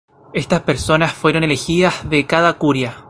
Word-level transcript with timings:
Estas 0.33 0.61
personas 0.63 1.13
fueron 1.13 1.43
elegidas 1.43 2.09
de 2.09 2.25
cada 2.25 2.53
curia. 2.53 2.97